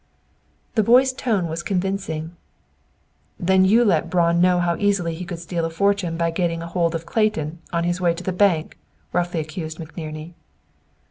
[0.73, 2.35] The boy's tone was convincing.
[3.39, 6.95] "Then you let Braun know how easily he could steal a fortune by getting hold
[6.95, 8.79] of Clayton on his way to the bank!"
[9.13, 10.33] roughly accused McNerney.